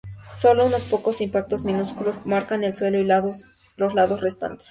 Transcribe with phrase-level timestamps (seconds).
[0.31, 4.59] Solo unos pocos impactos minúsculos marcan el suelo y los lados restantes.